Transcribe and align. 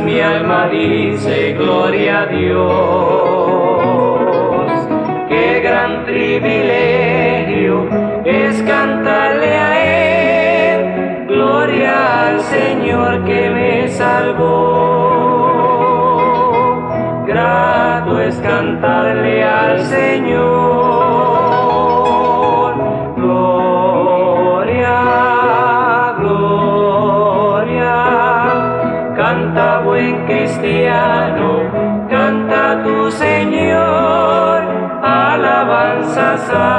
mi 0.00 0.20
alma 0.20 0.68
dice 0.68 1.52
gloria 1.54 2.22
a 2.22 2.26
Dios. 2.26 2.76
Qué 5.28 5.60
gran 5.60 6.04
privilegio 6.04 7.88
es 8.24 8.62
cantarle 8.62 9.52
a 9.56 10.74
Él, 10.74 11.26
gloria 11.28 12.28
al 12.28 12.40
Señor 12.40 13.24
que 13.24 13.50
me 13.50 13.88
salvó. 13.88 14.86
Grato 17.26 18.20
es 18.20 18.36
cantarle 18.36 19.44
al 19.44 19.80
Señor. 19.84 20.65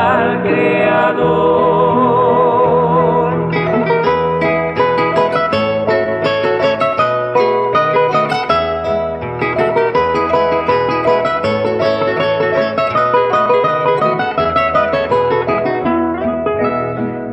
Al 0.08 0.42
Creador. 0.42 1.68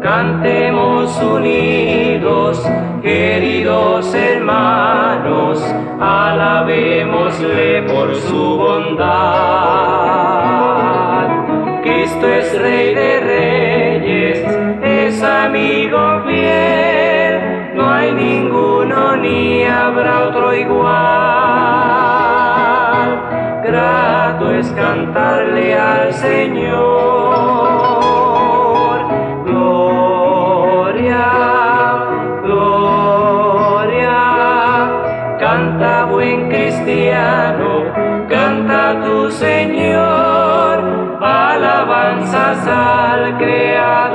Cantemos 0.03 1.17
unidos, 1.23 2.63
queridos 3.03 4.15
hermanos, 4.15 5.63
alabémosle 6.01 7.83
por 7.83 8.15
su 8.15 8.57
bondad. 8.57 9.94
Es 12.27 12.59
Rey 12.59 12.95
de 12.95 13.21
Reyes, 13.21 14.45
es 14.83 15.23
amigo 15.23 16.23
fiel, 16.27 17.75
no 17.75 17.91
hay 17.91 18.13
ninguno 18.13 19.17
ni 19.17 19.65
habrá 19.65 20.25
otro 20.29 20.55
igual. 20.55 20.95
Grato 23.65 24.51
es 24.53 24.71
cantarle 24.73 25.75
al 25.79 26.13
Señor. 26.13 27.64
Al 43.43 44.14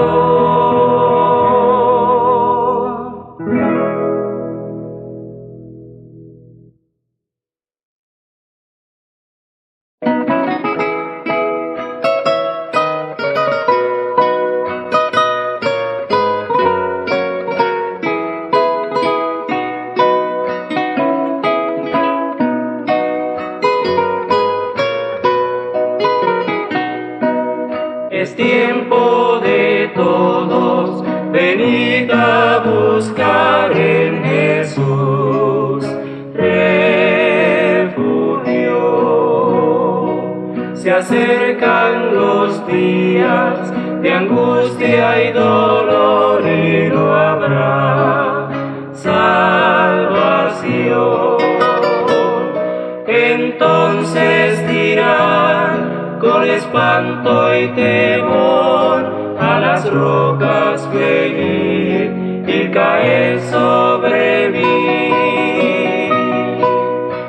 Entonces 53.08 54.68
dirán 54.68 56.18
con 56.20 56.50
espanto 56.50 57.56
y 57.56 57.68
temor 57.70 59.38
a 59.40 59.60
las 59.60 59.90
rocas 59.90 60.88
venir 60.92 62.44
y 62.48 62.70
caer 62.72 63.40
sobre 63.42 64.50
mí. 64.50 66.10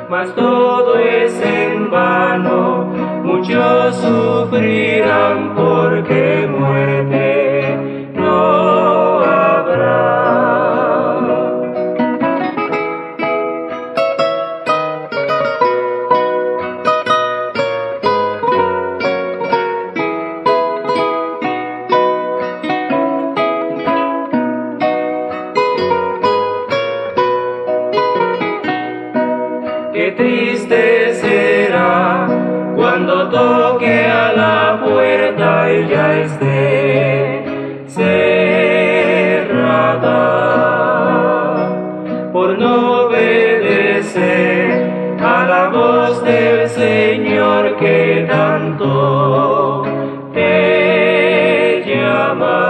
Mas 0.09 0.35
todo 0.35 0.97
es 0.97 1.41
en 1.41 1.89
vano 1.89 2.85
muchos 3.23 3.95
sufrirán 3.95 5.55
porque 5.55 6.47
muerte 6.49 7.40
que 47.81 48.25
tanto 48.29 49.83
te 50.33 51.83
llama. 51.87 52.69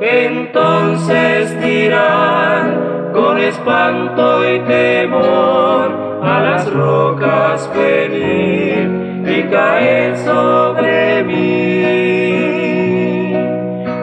Entonces 0.00 1.58
dirán 1.62 3.10
con 3.14 3.38
espanto 3.38 4.54
y 4.54 4.60
temor 4.60 6.20
a 6.22 6.40
las 6.42 6.70
rocas 6.72 7.70
venir 7.74 9.24
y 9.26 9.42
caer 9.50 10.18
sobre 10.18 11.24
mí. 11.24 12.18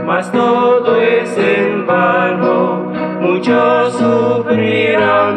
Mas 0.07 0.31
todo 0.31 1.00
es 1.00 1.38
en 1.38 1.86
vano, 1.86 2.92
muchos 3.21 3.94
sufrirán 3.94 5.35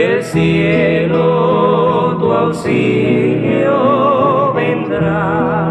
del 0.00 0.22
cielo 0.24 2.16
tu 2.18 2.32
auxilio 2.32 3.74
vendrá. 4.54 5.69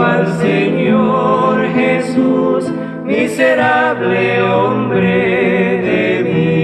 al 0.00 0.26
Señor 0.38 1.68
Jesús, 1.74 2.72
miserable 3.04 4.42
hombre 4.42 5.82
de 5.88 6.22
mí. 6.24 6.62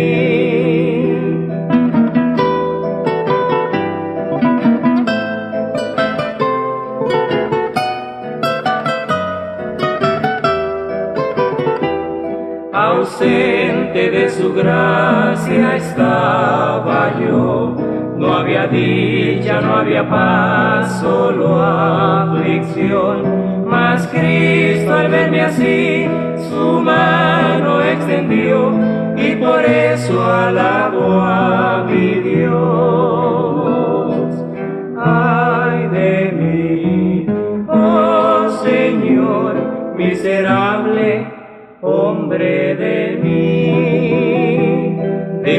Ausente 12.72 14.10
de 14.10 14.30
su 14.30 14.54
gracia 14.54 15.76
estaba 15.76 17.18
yo 17.20 17.87
no 18.28 18.34
había 18.34 18.66
dicha, 18.66 19.62
no 19.62 19.76
había 19.76 20.06
paz, 20.06 21.00
solo 21.00 21.64
aflicción. 21.64 23.64
Mas 23.66 24.06
Cristo 24.08 24.92
al 24.92 25.08
verme 25.08 25.40
así, 25.40 26.06
su 26.50 26.82
mano 26.82 27.80
extendió 27.80 28.70
y 29.16 29.34
por 29.36 29.64
eso 29.64 30.22
alabo 30.22 31.22
a 31.22 31.86
mi 31.88 32.20
Dios. 32.20 32.54
Ay 34.98 35.88
de 35.88 36.32
mí, 36.38 37.26
oh 37.66 38.50
Señor, 38.62 39.54
miserable 39.96 41.32
hombre 41.80 42.74
de 42.74 43.06
Dios. 43.06 43.07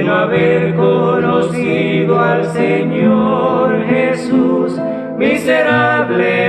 Haber 0.10 0.75
conocido 0.75 2.20
al 2.20 2.44
Señor 2.51 3.86
Jesús, 3.86 4.74
miserable 5.18 6.49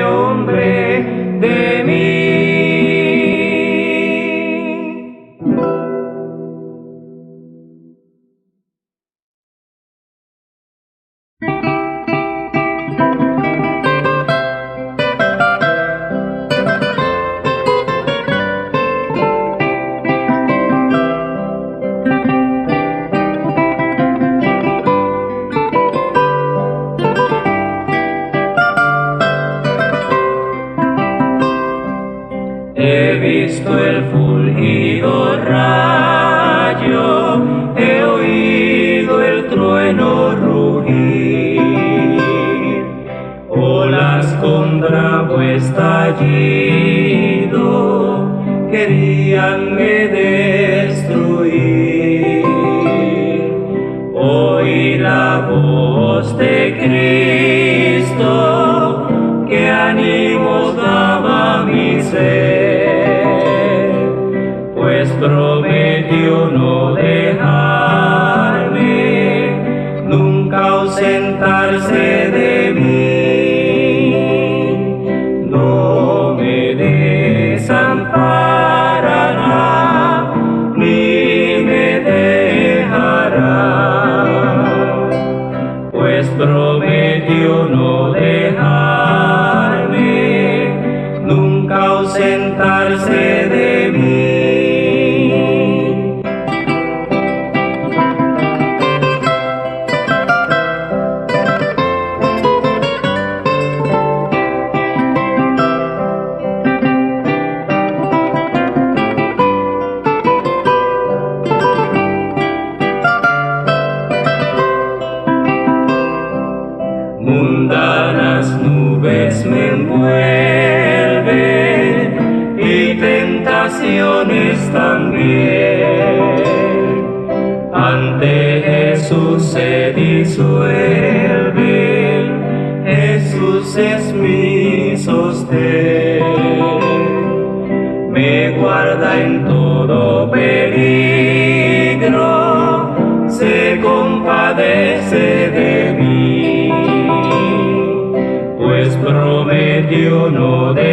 you 150.01 150.31
know 150.31 150.73
that 150.73 150.90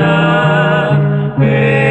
Ven. 0.00 1.90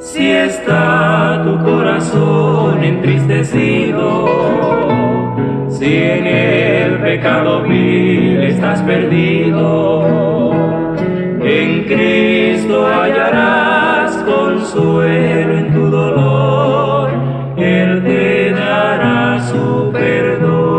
Si 0.00 0.30
está 0.30 1.42
tu 1.44 1.58
corazón 1.64 2.84
entristecido, 2.84 4.26
si 5.68 5.96
en 5.96 6.26
el 6.26 6.98
pecado 7.00 7.62
vil 7.62 8.42
estás 8.42 8.82
perdido, 8.82 10.31
consuelo 14.72 15.58
en 15.58 15.72
tu 15.72 15.90
dolor, 15.90 17.10
Él 17.58 18.02
te 18.04 18.52
dará 18.52 19.38
su 19.40 19.90
perdón. 19.92 20.72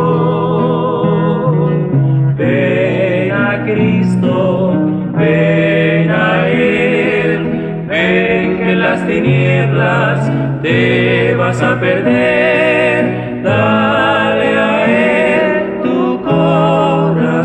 Ven 2.35 3.31
a 3.31 3.63
Cristo, 3.65 4.73
ven 5.15 6.09
a 6.09 6.47
Él, 6.49 7.85
ven 7.87 8.57
que 8.57 8.75
las 8.75 9.05
tinieblas 9.05 10.31
te 10.63 11.35
vas 11.35 11.61
a 11.61 11.79
perder, 11.79 13.43
dale 13.43 14.57
a 14.57 14.85
Él 14.87 15.81
tu 15.83 16.19
corazón 16.23 17.35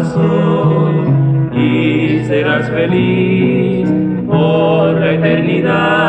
y 1.53 2.25
serás 2.25 2.71
feliz 2.71 3.87
por 4.27 4.99
la 4.99 5.13
eternidad. 5.13 6.08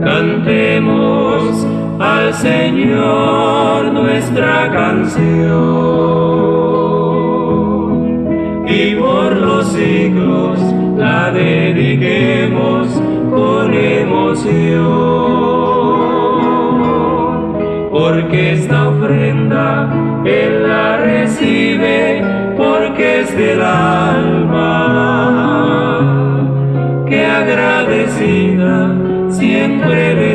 Cantemos 0.00 1.66
al 1.98 2.32
Señor 2.34 3.92
nuestra 3.92 4.70
canción 4.72 5.54
y 8.66 8.94
por 8.94 9.36
los 9.36 9.66
siglos 9.68 10.58
la 10.96 11.30
dediquemos 11.32 12.88
con 13.30 13.74
emoción. 13.74 15.04
porque 18.04 18.52
esta 18.52 18.88
ofrenda 18.88 19.88
Él 20.24 20.68
la 20.68 20.96
recibe, 20.98 22.22
porque 22.56 23.20
es 23.20 23.36
del 23.36 23.62
alma, 23.62 25.13
que 27.14 27.24
agradecida 27.24 28.92
siempre 29.30 30.33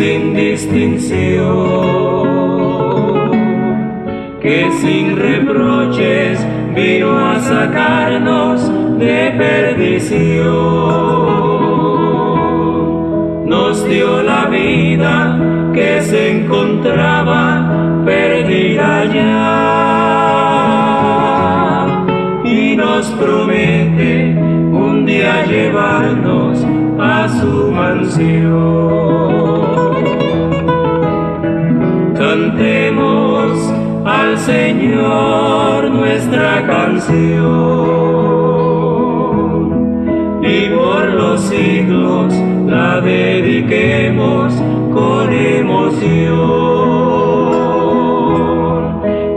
sin 0.00 0.34
distinción, 0.34 1.36
que 4.40 4.72
sin 4.80 5.14
reproches 5.14 6.40
vino 6.74 7.18
a 7.18 7.38
sacarnos 7.40 8.72
de 8.98 9.34
perdición. 9.36 10.40
Nos 13.44 13.84
dio 13.86 14.22
la 14.22 14.46
vida 14.46 15.38
que 15.74 16.00
se 16.00 16.30
encontraba 16.38 18.02
perdida 18.06 19.04
ya 19.04 19.36
y 22.42 22.74
nos 22.74 23.06
promete 23.10 24.34
a 25.26 25.44
llevarnos 25.44 26.64
a 26.98 27.28
su 27.28 27.70
mansión. 27.72 29.69
Cantemos 32.40 33.52
al 34.06 34.38
Señor 34.38 35.90
nuestra 35.90 36.66
canción 36.66 37.20
y 40.42 40.70
por 40.70 41.04
los 41.12 41.38
siglos 41.42 42.32
la 42.66 43.02
dediquemos 43.02 44.54
con 44.94 45.30
emoción. 45.30 46.30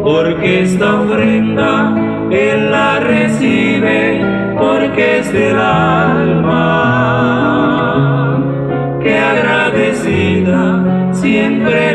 Porque 0.02 0.62
esta 0.62 1.02
ofrenda 1.02 1.94
Él 2.32 2.72
la 2.72 3.02
recibe 3.02 4.22
porque 4.58 5.20
es 5.20 5.34
del 5.34 5.58
alma, 5.60 6.80
que 9.04 9.20
agradecida 9.20 10.94
siempre 11.12 11.93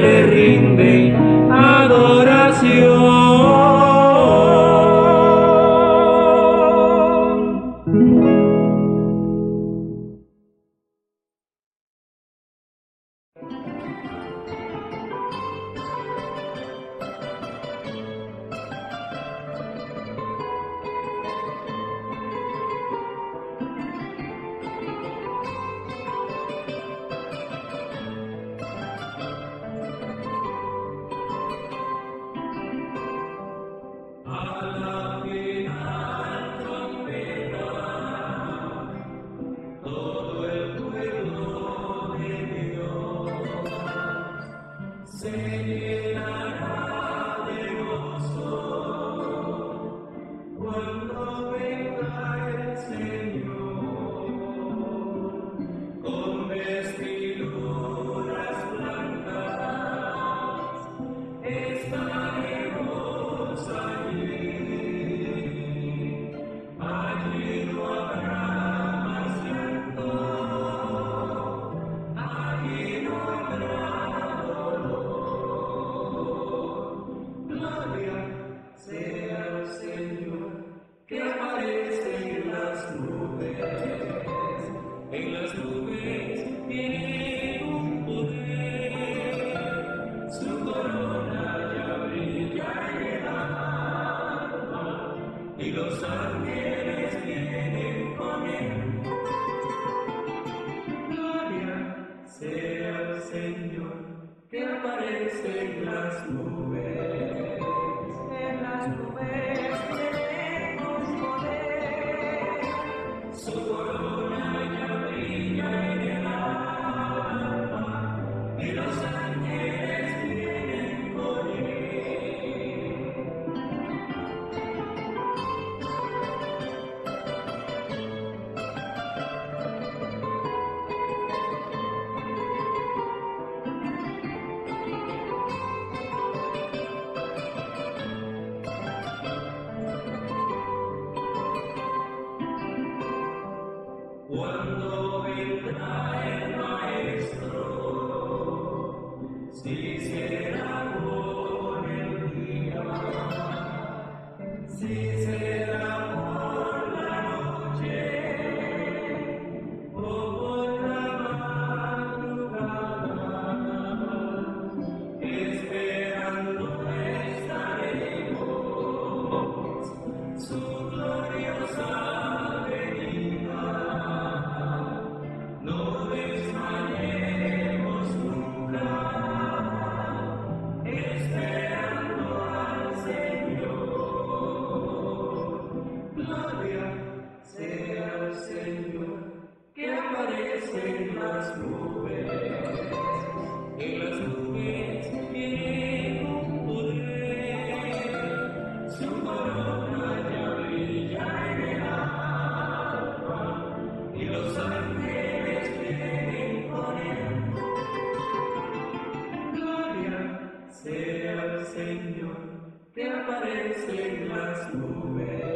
Aleluia. 214.80 215.47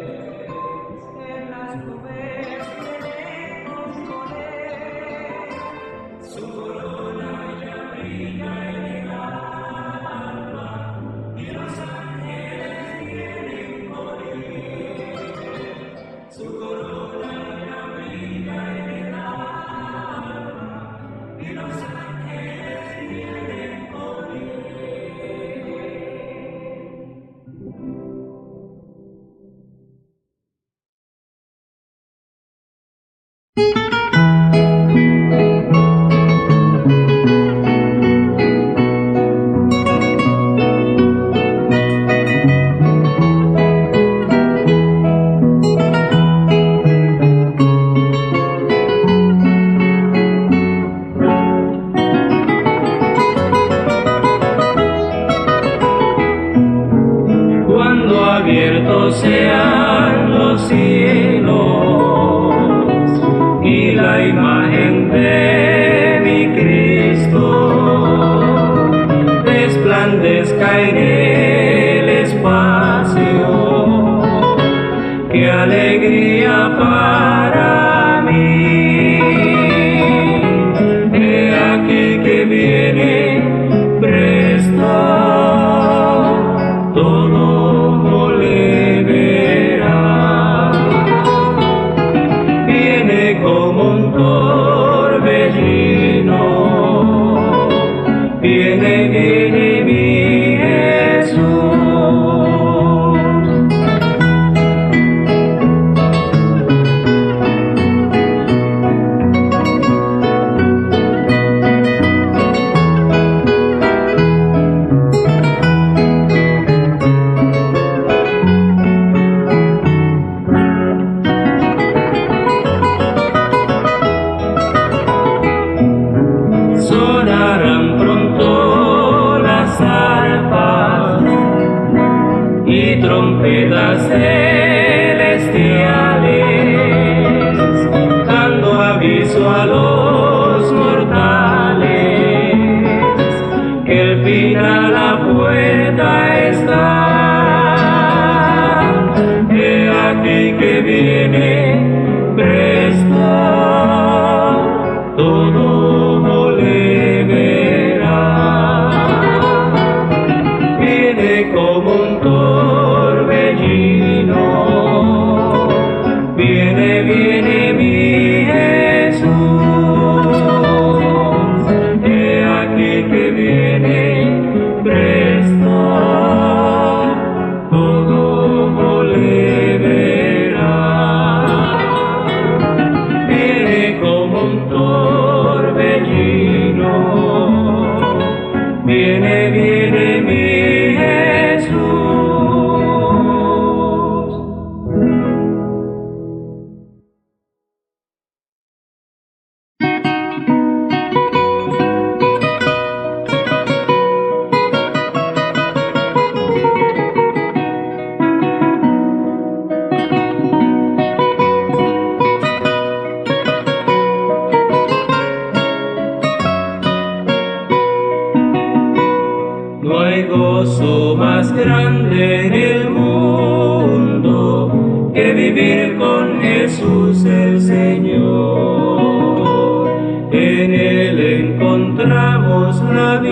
degree. 76.03 76.42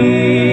mim. 0.00 0.49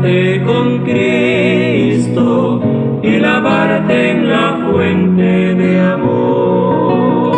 bañarte 0.00 0.42
con 0.44 0.78
Cristo 0.84 2.60
y 3.02 3.18
lavarte 3.18 4.10
en 4.10 4.28
la 4.28 4.58
fuente 4.70 5.54
de 5.54 5.80
amor. 5.80 7.32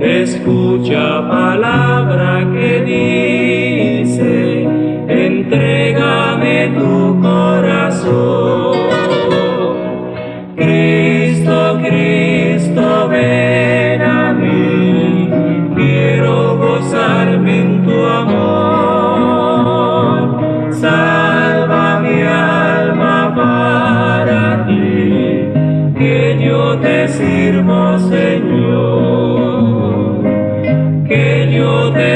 Escucha 0.00 1.28
palabra 1.28 2.46
que 2.52 4.02
dice, 4.04 4.68
entrégame 5.08 6.68
tu 6.78 7.20
corazón. 7.20 8.43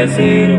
decir 0.09 0.58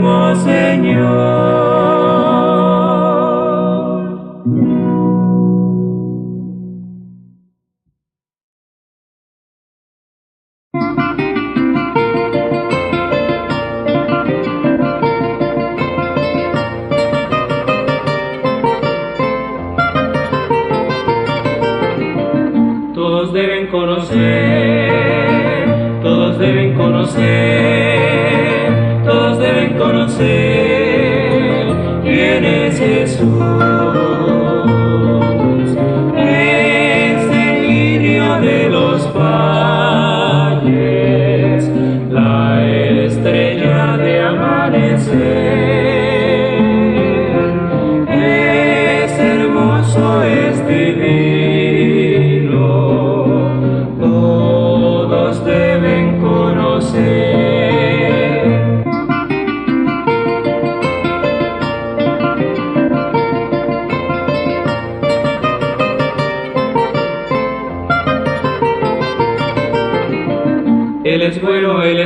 Él 71.19 71.32
es 71.32 71.41
bueno, 71.41 71.84
Él 71.84 71.99